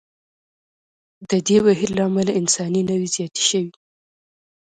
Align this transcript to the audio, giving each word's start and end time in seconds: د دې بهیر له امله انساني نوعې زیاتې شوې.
د 1.29 1.31
دې 1.47 1.57
بهیر 1.65 1.89
له 1.97 2.03
امله 2.09 2.31
انساني 2.39 2.81
نوعې 2.89 3.07
زیاتې 3.15 3.43
شوې. 3.49 3.71